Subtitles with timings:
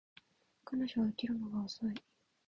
[0.65, 1.93] 彼女は起きるのが遅い